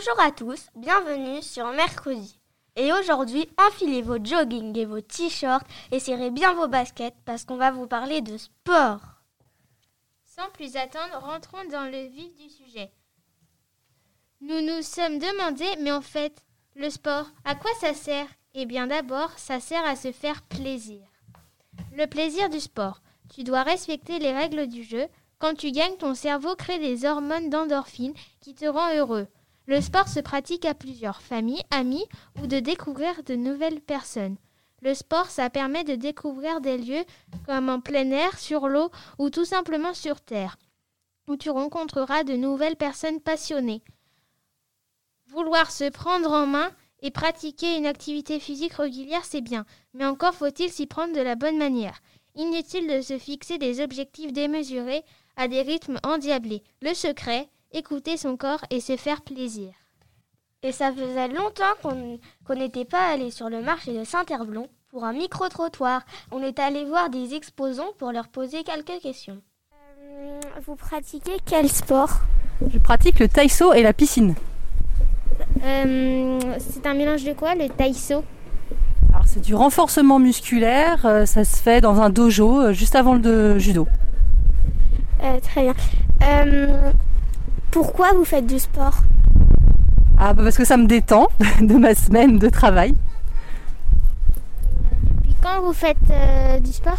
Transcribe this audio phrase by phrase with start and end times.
[0.00, 2.40] Bonjour à tous, bienvenue sur Mercredi.
[2.74, 7.58] Et aujourd'hui, enfilez vos jogging et vos t-shirts et serrez bien vos baskets parce qu'on
[7.58, 9.02] va vous parler de sport.
[10.24, 12.90] Sans plus attendre, rentrons dans le vif du sujet.
[14.40, 18.28] Nous nous sommes demandé, mais en fait, le sport, à quoi ça sert?
[18.54, 21.02] Eh bien d'abord, ça sert à se faire plaisir.
[21.92, 23.02] Le plaisir du sport.
[23.28, 25.08] Tu dois respecter les règles du jeu.
[25.38, 29.28] Quand tu gagnes, ton cerveau crée des hormones d'endorphine qui te rend heureux.
[29.70, 32.04] Le sport se pratique à plusieurs, familles, amis
[32.42, 34.36] ou de découvrir de nouvelles personnes.
[34.82, 37.04] Le sport, ça permet de découvrir des lieux
[37.46, 40.56] comme en plein air, sur l'eau ou tout simplement sur terre,
[41.28, 43.84] où tu rencontreras de nouvelles personnes passionnées.
[45.28, 50.34] Vouloir se prendre en main et pratiquer une activité physique régulière, c'est bien, mais encore
[50.34, 52.02] faut-il s'y prendre de la bonne manière.
[52.34, 55.04] Inutile de se fixer des objectifs démesurés
[55.36, 56.64] à des rythmes endiablés.
[56.82, 59.72] Le secret, écouter son corps et se faire plaisir.
[60.62, 65.12] Et ça faisait longtemps qu'on n'était pas allé sur le marché de Saint-Herblon pour un
[65.12, 66.02] micro-trottoir.
[66.32, 69.40] On est allé voir des exposants pour leur poser quelques questions.
[70.02, 72.10] Euh, vous pratiquez quel sport?
[72.70, 74.34] Je pratique le taïso et la piscine.
[75.64, 78.22] Euh, c'est un mélange de quoi le taïso?
[79.14, 83.58] Alors c'est du renforcement musculaire, euh, ça se fait dans un dojo juste avant le
[83.58, 83.88] judo.
[85.42, 85.74] très bien.
[87.70, 88.98] Pourquoi vous faites du sport
[90.18, 91.28] Ah bah parce que ça me détend
[91.60, 92.94] de ma semaine de travail.
[95.16, 96.98] Depuis quand vous faites du sport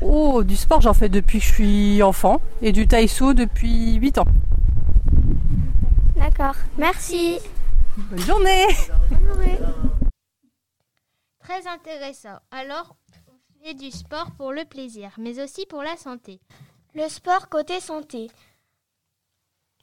[0.00, 4.18] Oh, du sport j'en fais depuis que je suis enfant et du taïso depuis 8
[4.18, 4.28] ans.
[6.16, 6.54] D'accord.
[6.76, 7.38] Merci.
[7.96, 8.66] Bonne journée.
[9.10, 9.58] Bonne journée.
[11.42, 12.38] Très intéressant.
[12.50, 12.96] Alors,
[13.28, 16.40] on fait du sport pour le plaisir, mais aussi pour la santé.
[16.94, 18.28] Le sport côté santé.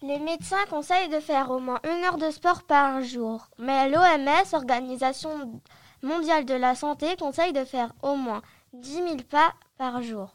[0.07, 4.53] Les médecins conseillent de faire au moins une heure de sport par jour, mais l'OMS,
[4.53, 5.59] Organisation
[6.03, 10.29] mondiale de la santé, conseille de faire au moins 10 000 pas par jour.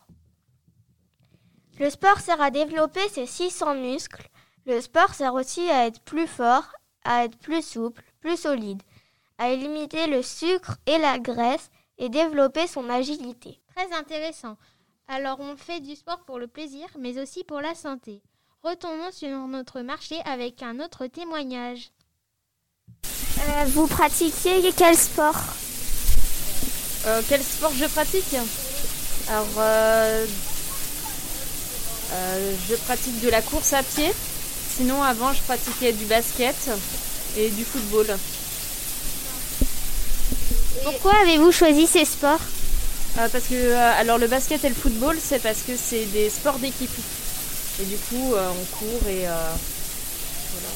[1.79, 4.29] Le sport sert à développer ses 600 muscles,
[4.67, 6.73] le sport sert aussi à être plus fort,
[7.05, 8.83] à être plus souple, plus solide,
[9.39, 13.61] à limiter le sucre et la graisse et développer son agilité.
[13.77, 14.57] Très intéressant.
[15.07, 18.21] Alors on fait du sport pour le plaisir, mais aussi pour la santé.
[18.63, 21.91] Retournons sur notre marché avec un autre témoignage.
[23.07, 25.35] Euh, vous pratiquez quel sport?
[27.07, 28.35] Euh, Quel sport je pratique?
[29.31, 30.27] Alors, euh,
[32.69, 34.13] je pratique de la course à pied.
[34.77, 36.55] Sinon, avant, je pratiquais du basket
[37.39, 38.15] et du football.
[40.85, 42.41] Pourquoi avez-vous choisi ces sports?
[43.19, 46.29] Euh, Parce que, euh, alors, le basket et le football, c'est parce que c'est des
[46.29, 46.91] sports d'équipe.
[47.81, 49.25] Et du coup, euh, on court et
[50.53, 50.69] voilà.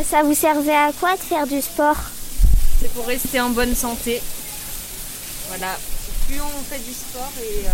[0.00, 1.96] Et ça vous servait à quoi de faire du sport?
[2.80, 4.20] C'est pour rester en bonne santé.
[5.48, 5.78] Voilà.
[6.26, 7.66] Plus on fait du sport et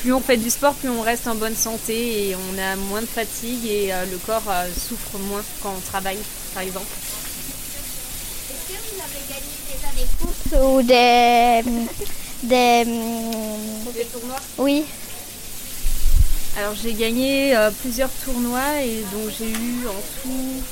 [0.00, 3.00] plus on fait du sport, plus on reste en bonne santé et on a moins
[3.00, 6.18] de fatigue et euh, le corps euh, souffre moins quand on travaille,
[6.54, 6.86] par exemple.
[8.50, 11.62] Est-ce que vous avez gagné déjà des courses ou des...
[12.42, 12.84] des...
[13.92, 14.40] Des tournois?
[14.58, 14.84] Oui.
[16.58, 20.62] Alors j'ai gagné euh, plusieurs tournois et donc j'ai eu en tout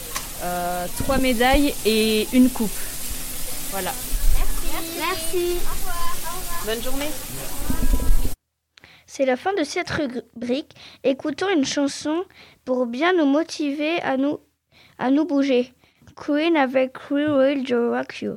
[0.98, 2.70] trois médailles et une coupe.
[3.70, 3.92] Voilà.
[4.72, 4.98] Merci.
[4.98, 5.58] Merci.
[6.66, 7.10] Bonne journée.
[9.06, 10.72] C'est la fin de cette rubrique.
[11.02, 12.24] Écoutons une chanson
[12.64, 14.38] pour bien nous motiver à nous,
[14.98, 15.72] à nous bouger.
[16.14, 18.36] Queen avec We Will Rock You.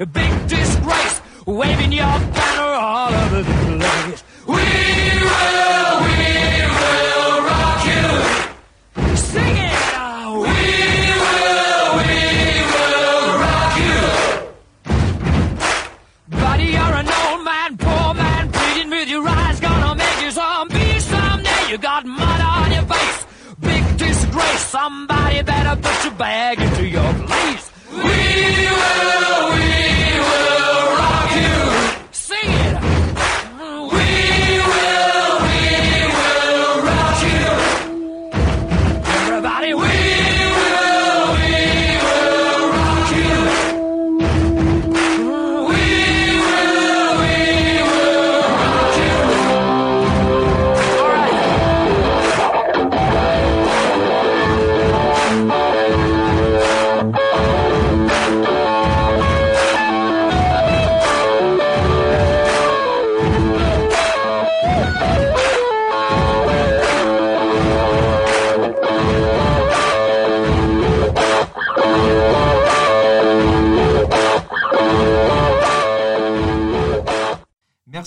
[0.00, 4.24] a big disgrace, waving your banner all over the place.
[4.46, 6.09] We will, we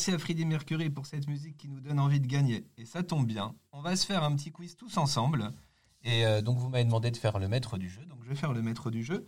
[0.04, 2.68] Merci à Freddie Mercury pour cette musique qui nous donne envie de gagner.
[2.78, 5.54] Et ça tombe bien, on va se faire un petit quiz tous ensemble.
[6.04, 8.36] Et euh, donc vous m'avez demandé de faire le maître du jeu, donc je vais
[8.36, 9.26] faire le maître du jeu.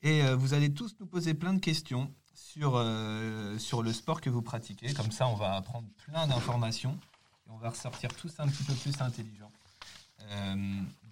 [0.00, 4.22] Et euh, vous allez tous nous poser plein de questions sur, euh, sur le sport
[4.22, 4.94] que vous pratiquez.
[4.94, 6.98] Comme ça, on va apprendre plein d'informations
[7.46, 9.52] et on va ressortir tous un petit peu plus intelligents.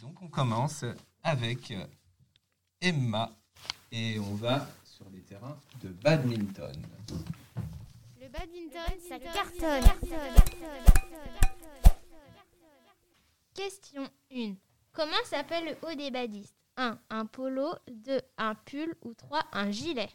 [0.00, 0.86] Donc on commence
[1.22, 1.74] avec
[2.80, 3.30] Emma
[3.90, 6.72] et on va sur les terrains de badminton.
[8.32, 9.84] Badminton, ça cartonne.
[13.54, 14.54] Question 1.
[14.92, 16.56] Comment s'appelle le haut des badistes?
[16.78, 16.98] 1.
[17.10, 17.74] Un polo.
[17.88, 18.22] 2.
[18.38, 18.94] Un pull.
[19.02, 19.42] Ou 3.
[19.52, 20.08] Un gilet?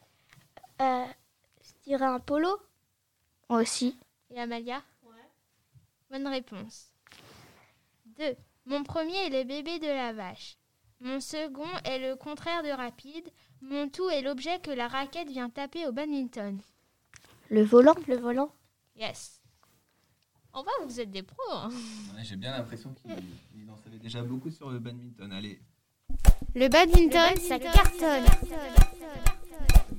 [0.82, 1.06] Euh,
[1.62, 2.50] je dirais un polo
[3.50, 4.00] Aussi.
[4.32, 4.82] Et Amalia?
[6.10, 6.92] Bonne réponse.
[8.18, 8.36] 2.
[8.66, 10.58] Mon premier est le bébé de la vache.
[11.02, 13.30] Mon second est le contraire de rapide.
[13.62, 16.60] Mon tout est l'objet que la raquette vient taper au badminton.
[17.50, 17.96] Le volant.
[18.08, 18.52] Le volant
[18.96, 19.42] Yes.
[20.54, 21.38] En va, vous êtes des pros.
[21.52, 21.70] hein.
[22.16, 23.12] Ouais, J'ai bien l'impression qu'il
[23.56, 25.32] il en savait déjà beaucoup sur le badminton.
[25.32, 25.62] Allez,
[26.56, 28.26] Le badminton, ça cartonne.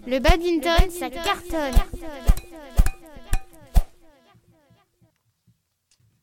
[0.06, 1.74] Le badminton, ça cartonne.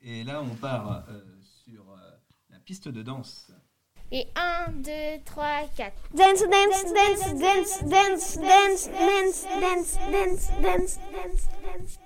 [0.01, 1.98] Et là, on part euh, sur euh,
[2.50, 3.51] la piste de danse.
[4.12, 4.92] Et 1, 2,
[5.25, 5.94] 3, 4.
[6.13, 12.00] Dance, dance, dance, dance, dance, dance, dance, dance, dance, dance, dance, dance,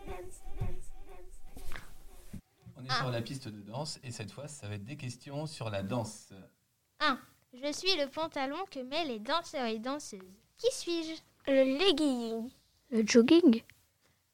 [2.77, 5.45] On est sur la piste de danse et cette fois, ça va être des questions
[5.45, 6.31] sur la danse.
[7.01, 7.19] 1.
[7.53, 10.21] Je suis le pantalon que mettent les danseurs et danseuses.
[10.57, 11.21] Qui suis-je
[11.51, 12.49] Le legging.
[12.91, 13.61] Le jogging.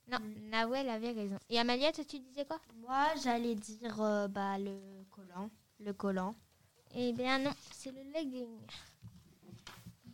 [0.07, 0.19] Non,
[0.51, 1.37] Nawel avait raison.
[1.49, 5.49] Et Amalia, toi, tu disais quoi Moi, j'allais dire euh, bah, le collant.
[5.79, 6.35] Le collant.
[6.95, 8.47] Eh bien non, c'est le legging.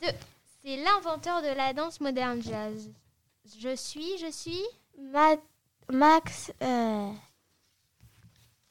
[0.02, 0.08] 2.
[0.64, 2.90] C'est l'inventeur de la danse moderne jazz.
[3.60, 4.62] Je suis, je suis...
[4.98, 5.36] Ma-
[5.92, 7.12] Max, euh,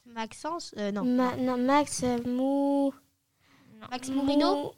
[0.05, 1.03] Maxence euh, Non.
[1.05, 2.93] Ma- non, Max euh, Mou.
[3.79, 3.87] Non.
[3.89, 4.73] Max Mourino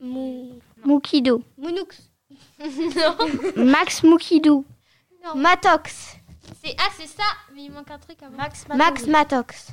[0.00, 0.58] Mou.
[0.84, 1.42] Mukido.
[1.56, 1.88] Mounoux.
[3.56, 4.64] Max Mukido.
[5.24, 5.34] Non.
[5.34, 6.16] Matox.
[6.62, 8.36] C'est ah c'est ça, mais il manque un truc avant.
[8.36, 9.68] Max Max Matox.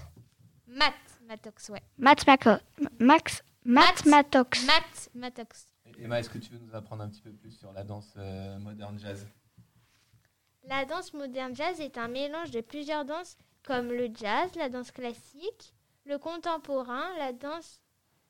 [0.68, 0.94] Matt
[1.27, 1.82] Matox, ouais.
[1.98, 2.51] Max Mako.
[3.00, 3.44] Max.
[3.63, 4.65] Max Matox.
[4.65, 5.67] Matt Matox.
[6.00, 8.60] Emma, est-ce que tu veux nous apprendre un petit peu plus sur la danse euh,
[8.60, 9.25] moderne jazz?
[10.67, 14.91] La danse moderne jazz est un mélange de plusieurs danses comme le jazz, la danse
[14.91, 15.74] classique,
[16.05, 17.82] le contemporain, la danse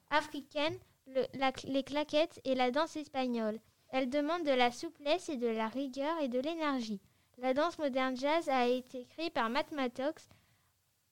[0.09, 3.59] africaine, le- la- les claquettes et la danse espagnole.
[3.89, 7.01] Elle demande de la souplesse et de la rigueur et de l'énergie.
[7.37, 10.27] La danse moderne jazz a été créée par Matt Mattox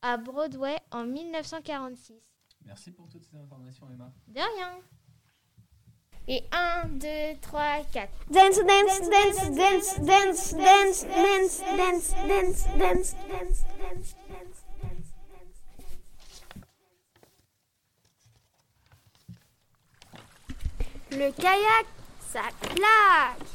[0.04, 2.22] à Broadway en 1946.
[2.66, 4.12] Merci pour toutes ces informations, Emma.
[4.28, 4.80] De rien.
[6.28, 7.08] Et 1, 2,
[7.42, 8.12] 3, 4.
[8.30, 14.16] Dance, dance, dance, dance, dance, dance, dance, dance, dance, dance, dance, dance, dance.
[21.12, 21.86] Le kayak,
[22.20, 23.48] ça claque.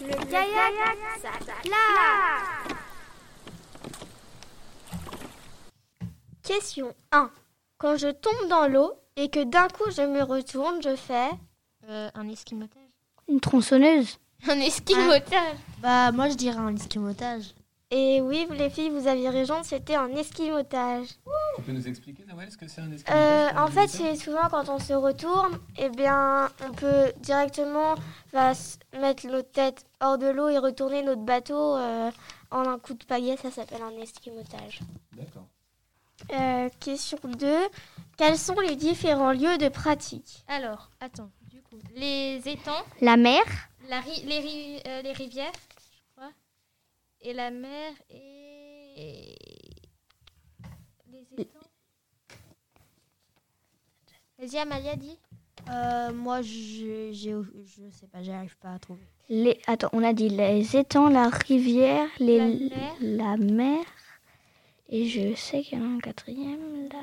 [0.00, 2.21] Le kayak, ça claque.
[6.52, 7.30] Question 1.
[7.78, 11.30] Quand je tombe dans l'eau et que d'un coup je me retourne, je fais
[11.88, 12.90] Euh, un esquimotage.
[13.26, 14.18] Une tronçonneuse.
[14.48, 15.56] Un esquimotage.
[15.80, 17.54] Bah, moi, je dirais un esquimotage.
[17.90, 21.06] Et oui, les filles, vous aviez raison, c'était un esquimotage.
[21.56, 24.48] Tu peux nous expliquer, Noël, ce que c'est un Euh, escalader en fait, c'est souvent
[24.50, 27.94] quand on se retourne, eh bien, on peut directement
[28.32, 28.52] va
[29.00, 32.10] mettre notre tête hors de l'eau et retourner notre bateau euh,
[32.50, 33.36] en un coup de pagaie.
[33.38, 34.80] Ça s'appelle un esquimotage.
[35.16, 35.46] D'accord.
[36.32, 37.56] Euh, question 2.
[38.16, 43.42] Quels sont les différents lieux de pratique Alors, attends, du coup, les étangs, La mer
[43.88, 46.30] la ri- les, ri- euh, les rivières, je crois,
[47.20, 49.34] et la mer et
[51.10, 51.58] les étangs.
[54.38, 55.18] Vas-y, Amalia, dis.
[55.70, 59.02] Euh, moi, je, je sais pas, j'arrive pas à trouver.
[59.28, 59.58] les...
[59.66, 62.38] Attends, on a dit les étangs, la rivière, les...
[62.38, 62.96] La mer.
[63.00, 63.84] la mer.
[64.94, 66.98] Et je sais qu'il y en a un quatrième là.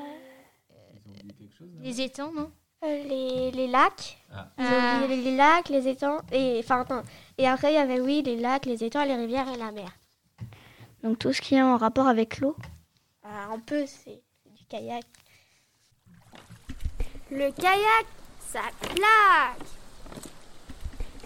[0.70, 2.52] Ils ont dit quelque chose là Les étangs, non?
[2.84, 4.16] Euh, les, les lacs.
[4.32, 4.48] Ah.
[4.58, 5.06] Ils ont Ah.
[5.08, 6.20] dit les lacs, les étangs.
[6.32, 7.02] Et, enfin, attends.
[7.36, 9.90] et après, il y avait, oui, les lacs, les étangs, les rivières et la mer.
[11.02, 12.54] Donc tout ce qui est en rapport avec l'eau?
[13.24, 15.04] Ah, un peu, c'est c'est du kayak.
[17.30, 18.06] Le kayak,
[18.38, 19.68] ça claque.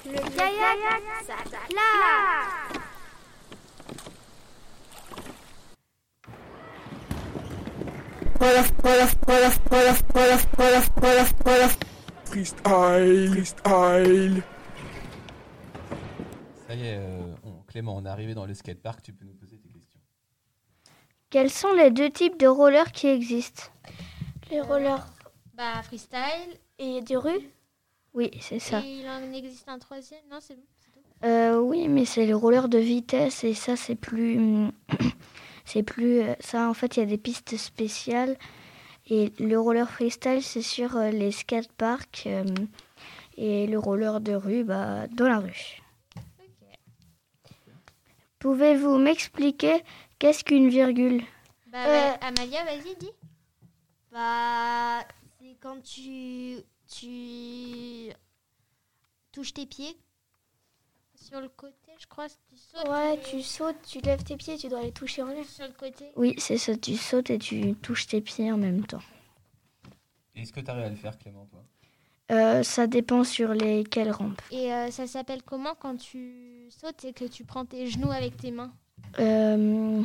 [0.06, 1.35] Le kayak, ça
[1.68, 2.83] claque.
[12.24, 14.42] Freestyle, freestyle.
[16.66, 19.34] Ça y est, euh, on- Clément, on est arrivé dans le skatepark, tu peux nous
[19.34, 20.00] poser tes questions.
[21.30, 23.64] Quels sont les deux types de rollers qui existent?
[24.50, 25.06] Les rollers
[25.54, 26.58] Bah, freestyle.
[26.78, 27.48] et de rue.
[28.14, 28.80] Oui, c'est ça.
[28.80, 30.20] Et il en existe un troisième?
[30.30, 30.62] Non, c'est bon.
[30.78, 31.00] c'est tout.
[31.24, 34.68] Euh, oui, mais c'est les rollers de vitesse et ça c'est plus,
[35.64, 38.37] c'est plus, euh, ça en fait il y a des pistes spéciales
[39.06, 42.44] et le roller freestyle c'est sur euh, les skateparks euh,
[43.37, 45.80] et le roller de rue bah dans la rue.
[48.38, 49.83] Pouvez-vous m'expliquer
[50.18, 51.23] qu'est-ce qu'une virgule?
[51.66, 53.11] Bah, Euh, ouais, Amalia, vas-y, dis.
[54.12, 55.00] Bah,
[55.40, 58.12] c'est quand tu, tu
[59.33, 59.97] touches tes pieds.
[61.14, 62.88] Sur le côté, je crois, que tu sautes.
[62.88, 65.44] Ouais, et- tu sautes, tu lèves tes pieds, tu dois les toucher en l'air.
[65.46, 66.06] Sur le côté.
[66.16, 69.02] Oui, c'est ça, tu sautes et tu touches tes pieds en même temps.
[70.34, 71.64] Est-ce que tu arrives à le faire, Clément, toi?
[72.32, 74.40] Euh, ça dépend sur lesquelles rampes.
[74.50, 78.36] Et euh, ça s'appelle comment quand tu sautes et que tu prends tes genoux avec
[78.36, 78.72] tes mains?
[79.18, 80.02] Euh,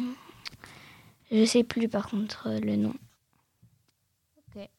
[1.32, 2.94] je sais plus par contre euh, le nom.
[4.38, 4.70] Ok.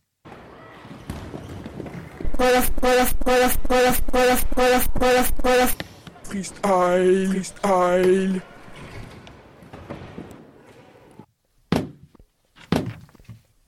[6.30, 8.40] Freestyle, freestyle.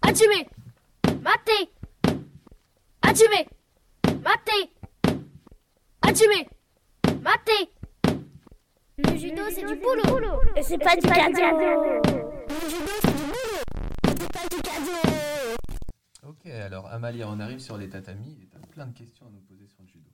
[0.04, 0.46] Hajime
[1.24, 1.58] Mate.
[3.02, 3.46] Hajime
[4.22, 4.70] Mate.
[6.02, 6.46] Hajime
[7.20, 7.68] Mate.
[8.98, 10.40] Le judo, c'est du boulot.
[10.54, 11.40] Et c'est pas du cadeau
[16.28, 18.38] Ok, alors Amalia, on arrive sur les tatamis.
[18.40, 20.11] Et tu as plein de questions à nous poser sur le judo.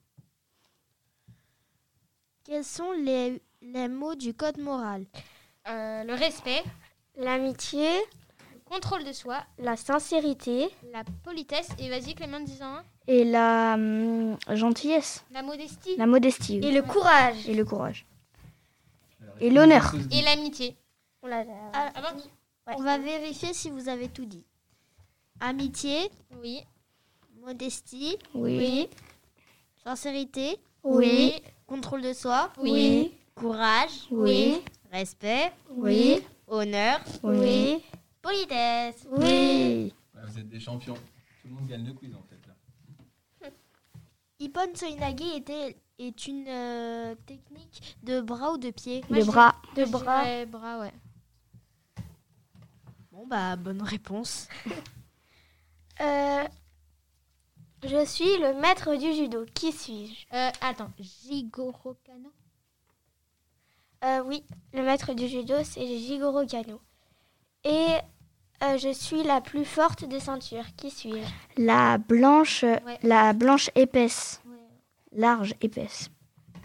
[2.49, 5.05] Quels sont les, les mots du code moral?
[5.69, 6.62] Euh, le respect,
[7.17, 7.90] L'amitié,
[8.55, 13.75] le contrôle de soi, la sincérité, la politesse, et vas-y Clément, disant un, Et la
[13.75, 16.69] hum, gentillesse, la modestie la modestie oui.
[16.69, 17.47] et le courage.
[17.47, 18.07] et le courage.
[19.21, 19.93] Alors, Et l'honneur.
[20.11, 20.75] et l'amitié.
[21.23, 22.14] On l'a- Ah, Ah
[22.78, 24.45] On va vérifier si vous avez tout dit.
[25.40, 26.09] Amitié,
[26.40, 26.62] Oui.
[27.43, 28.88] modestie, Oui.
[29.85, 31.35] sincérité, Oui.
[31.69, 33.13] Contrôle de soi, Oui.
[33.37, 34.61] courage, Oui.
[34.91, 36.21] respect, Oui.
[36.49, 37.85] honneur, Oui.
[38.21, 39.07] politesse.
[39.13, 39.93] Oui.
[40.15, 40.95] Ouais, Vous êtes des champions.
[41.43, 42.41] Tout le monde gagne le quiz en fait.
[42.49, 43.51] Là.
[44.41, 49.03] Ippon Soinage était, est une euh, technique de bras ou de pied?
[49.11, 49.55] De bras.
[49.77, 50.47] De bras.
[50.47, 50.93] bras, ouais.
[53.13, 54.49] Bon bah bonne réponse.
[56.01, 56.45] Euh,
[57.85, 59.44] je suis le maître du judo.
[59.54, 60.37] Qui suis-je?
[60.37, 62.30] Euh, attends, Jigoro Kano?
[64.04, 66.80] Euh, Oui, le maître du judo, c'est Jigoro Kano.
[67.64, 67.97] Et
[68.62, 70.64] euh, je suis la plus forte des ceintures.
[70.76, 71.62] Qui suis-je?
[71.62, 72.99] La blanche, Ouais.
[73.02, 75.18] la blanche épaisse, Ouais.
[75.20, 76.11] large épaisse.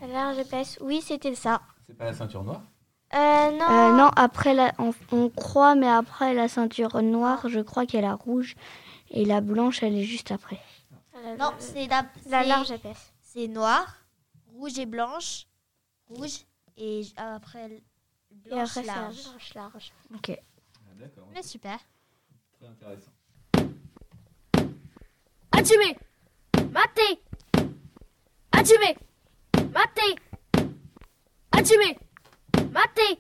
[0.02, 0.78] La large épaisse.
[0.82, 1.62] Oui, c'était ça.
[1.88, 2.62] C'est pas la ceinture noire?
[3.16, 3.66] Euh, non.
[3.70, 8.00] Euh, non, après la, on, on croit, mais après la ceinture noire, je crois qu'il
[8.00, 8.56] y a la rouge
[9.12, 10.60] et la blanche, elle est juste après.
[11.24, 13.14] La- Non, c'est la, large épaisse.
[13.22, 13.96] C'est noir,
[14.48, 15.48] rouge et blanche,
[16.10, 16.42] rouge
[16.76, 17.84] et après Et
[18.50, 19.24] blanche après, c'est la large.
[19.24, 19.94] blanche large.
[20.14, 20.32] Ok.
[20.32, 21.80] Ah, D'accord, Mais super.
[22.58, 23.12] très intéressant.
[25.54, 25.96] Hajime
[26.72, 27.00] Mate
[28.52, 28.96] Hajime
[29.72, 30.00] Mate
[31.52, 31.96] Hajime
[32.72, 33.20] Mate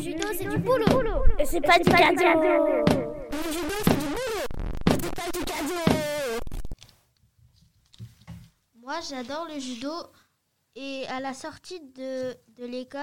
[0.00, 0.86] judo, c'est du boulot.
[1.38, 3.12] Et c'est pas, du cadeau.
[8.96, 9.92] Moi, j'adore le judo.
[10.74, 13.02] Et à la sortie de, de l'école,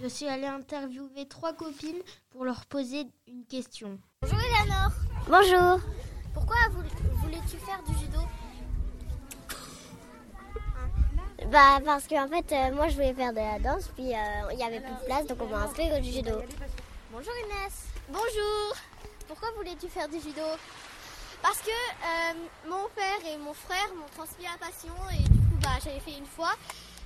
[0.00, 3.98] je suis allée interviewer trois copines pour leur poser une question.
[4.22, 4.92] Bonjour Eleanor.
[5.26, 5.80] Bonjour.
[6.32, 6.82] Pourquoi vou-
[7.24, 8.20] voulais-tu faire du judo?
[11.50, 14.60] Bah parce qu'en fait, euh, moi je voulais faire de la danse, puis euh, il
[14.60, 16.40] y avait plus de place, donc on m'a inscrit au judo.
[17.10, 17.86] Bonjour Inès.
[18.08, 18.76] Bonjour.
[19.26, 20.42] Pourquoi voulais-tu faire du judo?
[21.42, 25.58] Parce que euh, mon père et mon frère m'ont transmis la passion et du coup
[25.60, 26.52] bah j'avais fait une fois.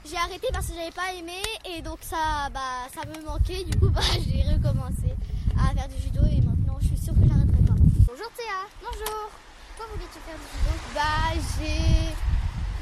[0.05, 3.65] J'ai arrêté parce que j'avais pas aimé et donc ça bah ça me manquait.
[3.65, 5.17] Du coup bah j'ai recommencé
[5.59, 7.75] à faire du judo et maintenant je suis sûre que j'arrêterai pas.
[8.07, 8.61] Bonjour Théa.
[8.85, 9.31] Bonjour.
[9.75, 10.73] Pourquoi voulais-tu faire du judo?
[10.95, 12.13] Bah j'ai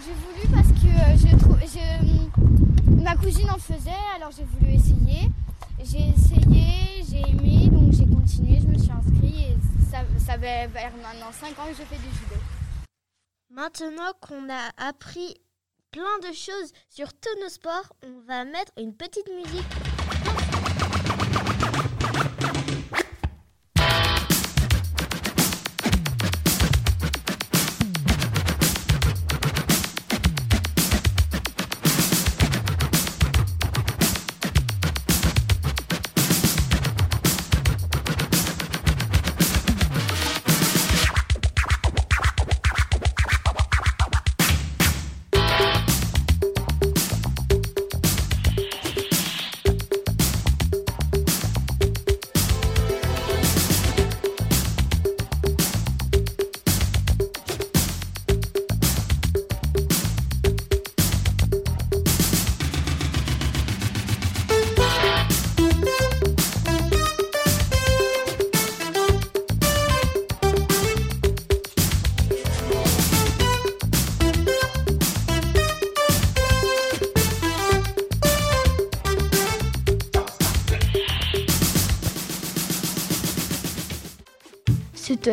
[0.04, 4.74] j'ai voulu parce que euh, je trouve je ma cousine en faisait alors j'ai voulu
[4.74, 5.30] essayer.
[5.86, 9.56] J'ai essayé, j'ai aimé, donc j'ai je me suis inscrite et
[9.90, 12.36] ça, ça fait maintenant 5 ans que je fais du judo.
[13.50, 15.36] Maintenant qu'on a appris
[15.90, 20.33] plein de choses sur tous nos sports, on va mettre une petite musique.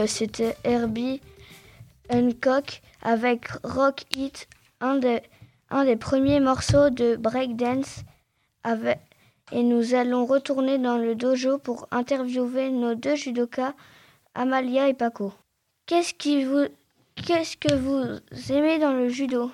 [0.07, 1.19] C'était Herbie
[2.09, 4.47] Hancock avec Rock It,
[4.79, 5.21] un des,
[5.97, 8.01] premiers morceaux de breakdance.
[8.63, 8.99] Avec,
[9.51, 13.73] et nous allons retourner dans le dojo pour interviewer nos deux judokas,
[14.33, 15.33] Amalia et Paco.
[15.87, 16.67] Qu'est-ce qui vous,
[17.15, 19.51] qu'est-ce que vous aimez dans le judo?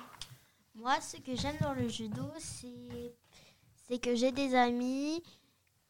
[0.76, 3.16] Moi, ce que j'aime dans le judo, c'est
[3.88, 5.22] c'est que j'ai des amis,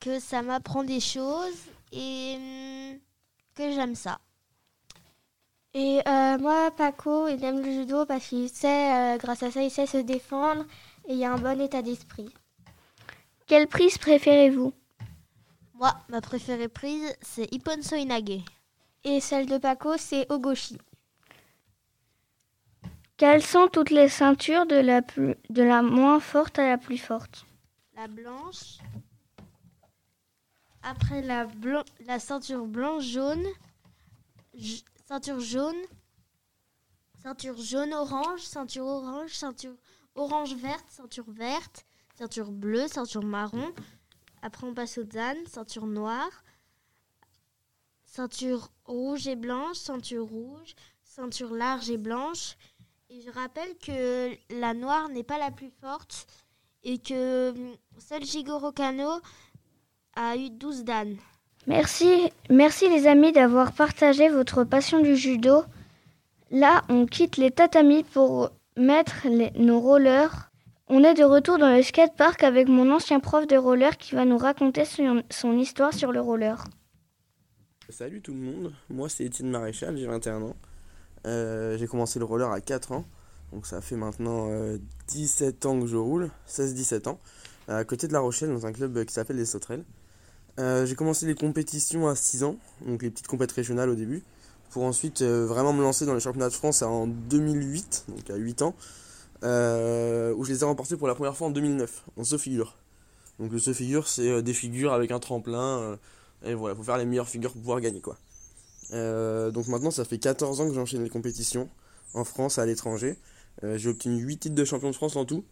[0.00, 2.98] que ça m'apprend des choses et hum,
[3.54, 4.20] que j'aime ça.
[5.74, 9.62] Et euh, moi, Paco, il aime le judo parce qu'il sait, euh, grâce à ça,
[9.62, 10.64] il sait se défendre
[11.07, 12.33] et il a un bon état d'esprit.
[13.46, 14.72] Quelle prise préférez-vous?
[15.74, 18.42] Moi, ma préférée prise, c'est Ippon Soinage.
[19.04, 20.78] Et celle de Paco, c'est Ogoshi.
[23.16, 26.98] Quelles sont toutes les ceintures de la, plus, de la moins forte à la plus
[26.98, 27.44] forte?
[27.96, 28.78] La blanche.
[30.83, 33.44] Après la, blan- la ceinture blanche-jaune.
[35.08, 35.82] Ceinture jaune.
[37.22, 38.42] Ceinture jaune-orange.
[38.42, 39.32] Ceinture orange.
[39.32, 39.74] Ceinture
[40.14, 40.84] orange-verte.
[40.90, 41.86] Ceinture verte.
[42.18, 42.88] Ceinture bleue.
[42.88, 43.72] Ceinture marron.
[44.42, 45.34] Après, on passe aux dan.
[45.46, 46.44] Ceinture noire.
[48.04, 49.78] Ceinture rouge et blanche.
[49.78, 50.74] Ceinture rouge.
[51.02, 52.58] Ceinture large et blanche.
[53.08, 56.26] Et je rappelle que la noire n'est pas la plus forte
[56.82, 59.22] et que hum, seul Jigoro Kano
[60.14, 61.16] a eu 12 dan.
[61.68, 65.64] Merci, merci les amis d'avoir partagé votre passion du judo.
[66.50, 69.26] Là, on quitte les tatamis pour mettre
[69.59, 70.50] nos rollers.
[70.87, 74.24] On est de retour dans le skatepark avec mon ancien prof de roller qui va
[74.24, 76.64] nous raconter son, histoire sur le roller.
[77.90, 80.57] Salut tout le monde, moi c'est Étienne Maréchal, j'ai 21 ans.
[81.26, 83.04] Euh, j'ai commencé le roller à 4 ans,
[83.52, 84.78] donc ça fait maintenant euh,
[85.09, 87.20] 17 ans que je roule, 16-17 ans,
[87.66, 89.85] à côté de La Rochelle dans un club qui s'appelle les Sauterelles.
[90.58, 94.24] Euh, j'ai commencé les compétitions à 6 ans, donc les petites compétitions régionales au début,
[94.70, 98.34] pour ensuite euh, vraiment me lancer dans les championnats de France en 2008, donc à
[98.34, 98.74] 8 ans,
[99.44, 102.76] euh, où je les ai remportés pour la première fois en 2009, en saut figure.
[103.38, 105.96] Donc le saut figure, c'est des figures avec un tremplin.
[106.44, 108.16] et voilà, faut faire les meilleures figures pour pouvoir gagner quoi.
[108.90, 111.68] Donc maintenant ça fait 14 ans que j'enchaîne les compétitions
[112.14, 113.16] en France à l'étranger.
[113.62, 115.44] J'ai obtenu 8 titres de champion de France en tout.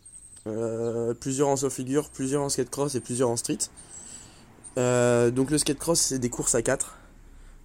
[1.20, 3.58] Plusieurs en saut figure, plusieurs en skate cross et plusieurs en street.
[4.78, 6.96] Euh, donc le skate cross c'est des courses à 4.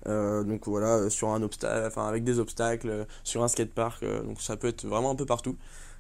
[0.08, 4.42] Euh, donc voilà, euh, sur un obstacle, avec des obstacles, sur un skatepark, euh, donc
[4.42, 5.58] ça peut être vraiment un peu partout.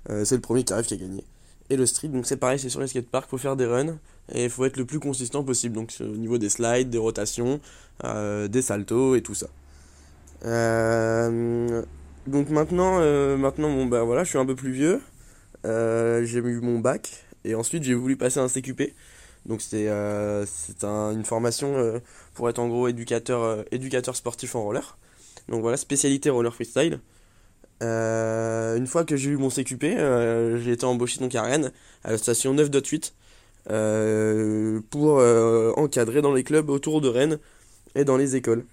[0.07, 1.23] C'est le premier qui arrive qui a gagné.
[1.69, 3.99] Et le street, donc c'est pareil, c'est sur les skateparks, faut faire des runs
[4.33, 5.75] et il faut être le plus consistant possible.
[5.75, 7.59] Donc au niveau des slides, des rotations,
[8.03, 9.45] des saltos et tout ça.
[12.27, 12.99] Donc maintenant,
[13.37, 15.01] maintenant bon, ben voilà, je suis un peu plus vieux.
[15.63, 18.95] J'ai eu mon bac et ensuite j'ai voulu passer un CQP.
[19.45, 21.99] Donc c'est euh, c'est un- une formation euh,
[22.35, 24.97] pour être en gros éducateur, euh, éducateur sportif en roller.
[25.49, 26.99] Donc voilà, spécialité roller freestyle.
[27.81, 29.97] Une fois que j'ai eu mon CQP,
[30.63, 31.71] j'ai été embauché donc à Rennes,
[32.03, 33.13] à la station 9.8,
[33.69, 35.17] euh, pour
[35.77, 37.39] encadrer dans les clubs autour de Rennes
[37.95, 38.65] et dans les écoles.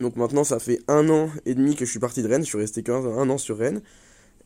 [0.00, 2.48] Donc maintenant, ça fait un an et demi que je suis parti de Rennes, je
[2.48, 3.82] suis resté qu'un un an sur Rennes,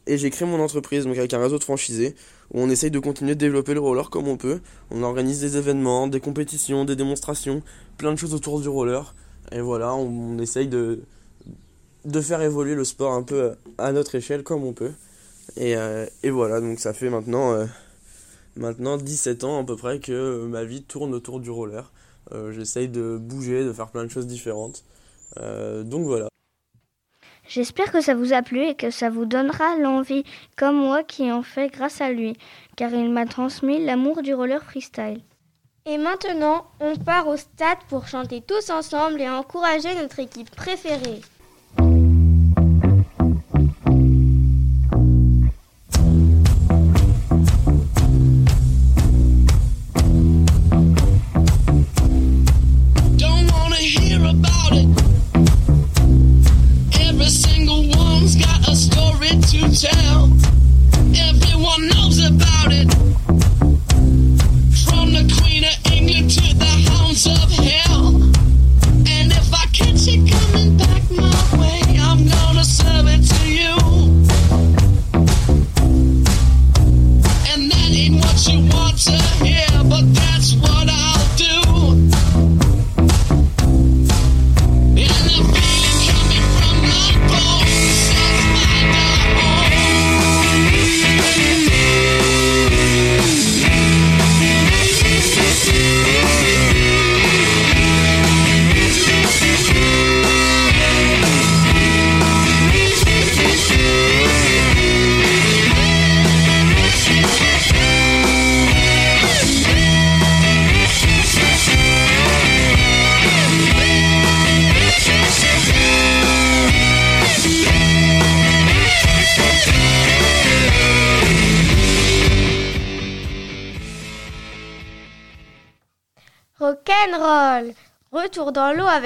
[0.09, 2.17] et j'ai créé mon entreprise donc avec un réseau de franchisés
[2.53, 4.61] où on essaye de continuer de développer le roller comme on peut.
[4.91, 7.63] On organise des événements, des compétitions, des démonstrations,
[7.99, 9.15] plein de choses autour du roller.
[9.53, 11.03] Et voilà, on, essaye de,
[12.07, 14.93] de faire évoluer le sport un peu à notre échelle comme on peut.
[15.57, 17.67] Et, euh, et voilà, donc ça fait maintenant, euh,
[18.57, 21.93] maintenant 17 ans à peu près que euh, ma vie tourne autour du roller.
[22.33, 24.85] Euh, J'essaye de bouger, de faire plein de choses différentes.
[25.39, 26.29] Euh, donc voilà.
[27.49, 31.33] J'espère que ça vous a plu et que ça vous donnera l'envie, comme moi qui
[31.33, 32.35] en fais grâce à lui,
[32.77, 35.23] car il m'a transmis l'amour du roller freestyle.
[35.87, 41.23] Et maintenant, on part au stade pour chanter tous ensemble et encourager notre équipe préférée.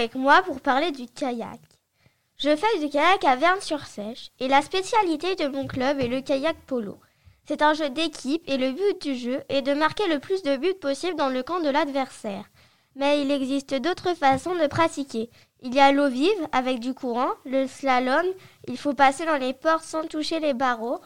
[0.02, 1.60] Avec moi pour parler du kayak.
[2.36, 6.56] Je fais du kayak à Verne-sur-Sèche et la spécialité de mon club est le kayak
[6.66, 6.98] polo.
[7.46, 10.56] C'est un jeu d'équipe et le but du jeu est de marquer le plus de
[10.56, 12.46] buts possible dans le camp de l'adversaire.
[12.96, 15.30] Mais il existe d'autres façons de pratiquer.
[15.60, 18.26] Il y a l'eau vive avec du courant, le slalom,
[18.66, 21.00] il faut passer dans les portes sans toucher les barreaux.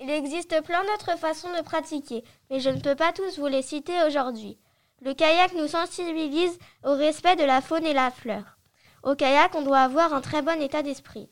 [0.00, 3.60] Il existe plein d'autres façons de pratiquer, mais je ne peux pas tous vous les
[3.60, 4.56] citer aujourd'hui.
[5.02, 8.58] Le kayak nous sensibilise au respect de la faune et la fleur.
[9.02, 11.28] Au kayak, on doit avoir un très bon état d'esprit.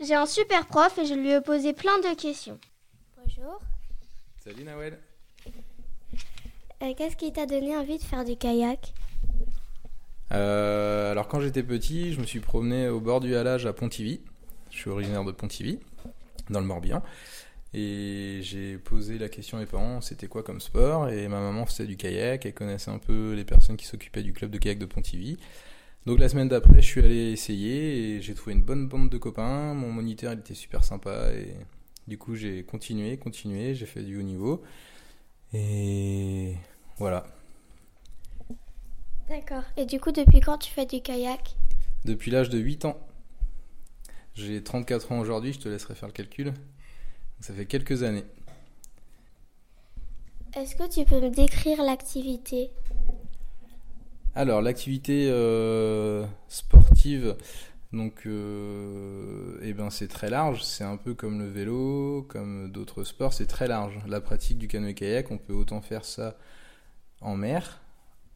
[0.00, 2.58] J'ai un super prof et je lui ai posé plein de questions.
[3.16, 3.58] Bonjour.
[4.44, 4.98] Salut Nawel.
[6.82, 8.92] Euh, Qu'est-ce qui t'a donné envie de faire du kayak?
[10.32, 14.20] Euh, alors quand j'étais petit, je me suis promené au bord du halage à Pontivy.
[14.70, 15.80] Je suis originaire de Pontivy,
[16.50, 17.02] dans le Morbihan.
[17.74, 21.08] Et j'ai posé la question à mes parents, c'était quoi comme sport?
[21.10, 24.32] Et ma maman faisait du kayak, elle connaissait un peu les personnes qui s'occupaient du
[24.32, 25.36] club de kayak de Pontivy.
[26.06, 29.18] Donc la semaine d'après, je suis allé essayer et j'ai trouvé une bonne bande de
[29.18, 29.74] copains.
[29.74, 31.54] Mon moniteur, il était super sympa et
[32.06, 34.62] du coup j'ai continué, continué, j'ai fait du haut niveau.
[35.52, 36.54] Et
[36.96, 37.26] voilà.
[39.28, 39.64] D'accord.
[39.76, 41.54] Et du coup, depuis quand tu fais du kayak?
[42.06, 42.98] Depuis l'âge de 8 ans.
[44.34, 46.54] J'ai 34 ans aujourd'hui, je te laisserai faire le calcul.
[47.40, 48.24] Ça fait quelques années.
[50.56, 52.70] Est-ce que tu peux me décrire l'activité?
[54.34, 57.36] Alors, l'activité euh, sportive,
[57.92, 60.62] donc, euh, eh ben, c'est très large.
[60.62, 63.98] C'est un peu comme le vélo, comme d'autres sports, c'est très large.
[64.06, 66.36] La pratique du canoë-kayak, on peut autant faire ça
[67.20, 67.80] en mer,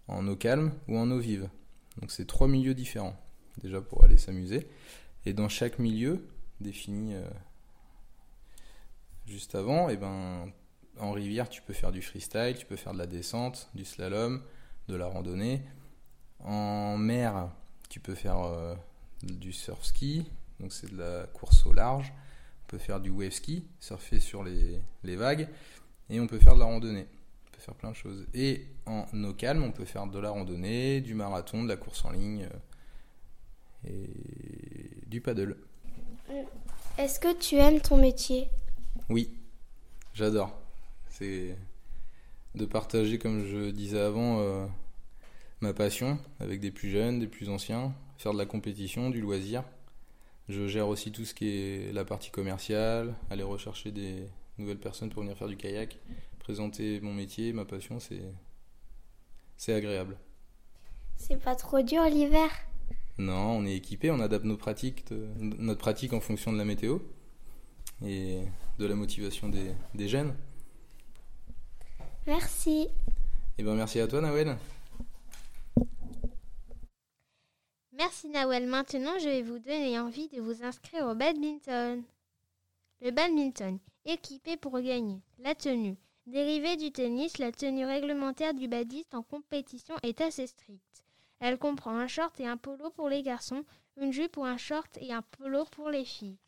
[0.09, 1.49] en eau calme ou en eau vive.
[2.01, 3.17] Donc, c'est trois milieux différents,
[3.63, 4.69] déjà pour aller s'amuser.
[5.27, 6.27] Et dans chaque milieu,
[6.61, 7.23] défini euh,
[9.33, 10.53] juste avant, eh ben,
[10.99, 14.43] en rivière, tu peux faire du freestyle, tu peux faire de la descente, du slalom,
[14.89, 15.63] de la randonnée.
[16.41, 17.49] En mer,
[17.89, 18.75] tu peux faire euh,
[19.23, 22.13] du surf ski, donc c'est de la course au large.
[22.65, 25.49] On peut faire du wave ski, surfer sur les, les vagues.
[26.11, 27.07] Et on peut faire de la randonnée.
[27.47, 28.27] On peut faire plein de choses.
[28.35, 32.05] Et en eau calme, on peut faire de la randonnée, du marathon, de la course
[32.05, 32.49] en ligne
[33.87, 35.57] euh, et du paddle.
[36.99, 38.51] Est-ce que tu aimes ton métier?
[39.09, 39.31] Oui,
[40.15, 40.53] j'adore.
[41.09, 41.57] C'est
[42.55, 44.67] de partager, comme je disais avant, euh,
[45.61, 49.65] ma passion avec des plus jeunes, des plus anciens, faire de la compétition, du loisir.
[50.49, 54.27] Je gère aussi tout ce qui est la partie commerciale, aller rechercher des
[54.59, 55.99] nouvelles personnes pour venir faire du kayak,
[56.41, 58.23] présenter mon métier, ma passion, c'est
[59.57, 60.19] c'est agréable.
[61.17, 62.51] C'est pas trop dur l'hiver?
[63.19, 66.65] Non, on est équipé, on adapte nos pratiques, de- notre pratique en fonction de la
[66.65, 66.99] météo
[68.05, 68.43] et
[68.79, 70.35] de la motivation des, des jeunes.
[72.27, 72.89] Merci.
[73.59, 74.57] Et ben merci à toi Nawel.
[77.93, 78.67] Merci Nawel.
[78.67, 82.03] Maintenant, je vais vous donner envie de vous inscrire au badminton.
[83.01, 85.21] Le badminton, équipé pour gagner.
[85.39, 85.97] La tenue.
[86.27, 91.05] Dérivée du tennis, la tenue réglementaire du badiste en compétition est assez stricte.
[91.41, 93.65] Elle comprend un short et un polo pour les garçons,
[94.01, 96.39] une jupe ou un short et un polo pour les filles.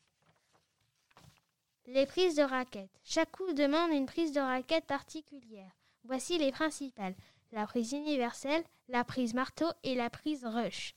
[1.86, 2.98] Les prises de raquettes.
[3.04, 5.70] Chaque coup demande une prise de raquette particulière.
[6.04, 7.14] Voici les principales.
[7.52, 10.94] La prise universelle, la prise marteau et la prise rush.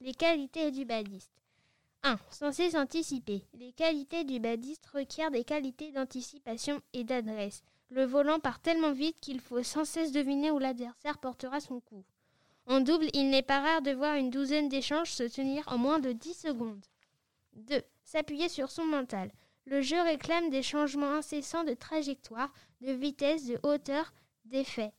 [0.00, 1.32] Les qualités du badiste.
[2.02, 2.18] 1.
[2.30, 3.44] Censé s'anticiper.
[3.54, 7.62] Les qualités du badiste requièrent des qualités d'anticipation et d'adresse.
[7.88, 12.04] Le volant part tellement vite qu'il faut sans cesse deviner où l'adversaire portera son coup.
[12.66, 15.98] En double, il n'est pas rare de voir une douzaine d'échanges se tenir en moins
[15.98, 16.84] de 10 secondes.
[17.54, 17.82] 2.
[18.04, 19.32] S'appuyer sur son mental.
[19.66, 24.12] Le jeu réclame des changements incessants de trajectoire, de vitesse, de hauteur,
[24.44, 24.92] d'effet.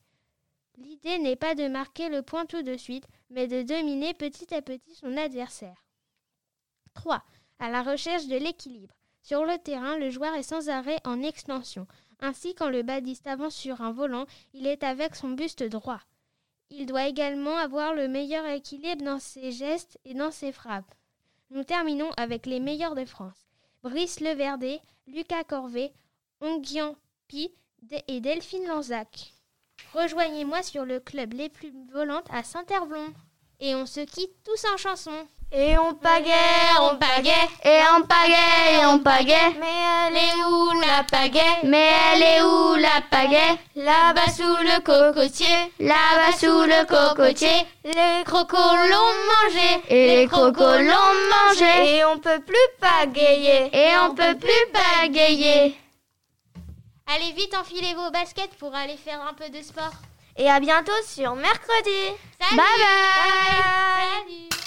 [0.78, 4.62] L'idée n'est pas de marquer le point tout de suite, mais de dominer petit à
[4.62, 5.86] petit son adversaire.
[6.94, 7.24] 3.
[7.60, 8.94] À la recherche de l'équilibre.
[9.24, 11.88] Sur le terrain, le joueur est sans arrêt en extension.
[12.20, 16.02] Ainsi, quand le badiste avance sur un volant, il est avec son buste droit.
[16.70, 20.94] Il doit également avoir le meilleur équilibre dans ses gestes et dans ses frappes.
[21.52, 23.47] Nous terminons avec les meilleurs de France.
[23.90, 25.94] Brice Leverdé, Lucas Corvé,
[26.42, 26.98] Onguian
[27.30, 27.50] Pi
[28.10, 29.32] et Delphine Lanzac.
[29.94, 33.14] Rejoignez-moi sur le club Les Plus Volantes à Saint-Herblon.
[33.62, 35.26] Et on se quitte tous en chanson.
[35.50, 36.34] Et on pagaie,
[36.82, 37.32] on pagaie,
[37.64, 39.54] Et on pagaie, et on pagaie.
[39.58, 39.78] mais
[40.10, 41.60] elle est où la pagaie?
[41.64, 43.58] Mais elle est où la pagaie?
[43.76, 45.48] Là-bas sous le cocotier,
[45.80, 47.66] Là-bas sous le cocotier.
[47.86, 51.96] les crocos l'ont mangé, Et les crocos l'ont mangé.
[51.98, 53.70] et on peut plus pagayer.
[53.74, 55.78] Et on peut plus pagayer.
[57.08, 59.94] Allez vite, enfilez vos baskets pour aller faire un peu de sport.
[60.36, 62.14] Et à bientôt sur mercredi.
[62.40, 64.28] Salut Bye bye.
[64.28, 64.67] Salut